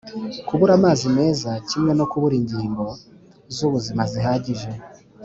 [0.47, 2.85] kubura amazi meza, kimwe no kubura inzego
[3.55, 4.69] z'ubuzima zihagije.